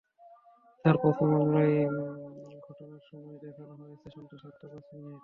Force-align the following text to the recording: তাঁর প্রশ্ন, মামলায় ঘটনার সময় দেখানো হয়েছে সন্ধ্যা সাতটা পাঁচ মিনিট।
তাঁর 0.85 0.95
প্রশ্ন, 1.01 1.21
মামলায় 1.33 1.75
ঘটনার 2.65 3.03
সময় 3.09 3.37
দেখানো 3.43 3.73
হয়েছে 3.81 4.07
সন্ধ্যা 4.15 4.37
সাতটা 4.41 4.65
পাঁচ 4.71 4.85
মিনিট। 4.93 5.19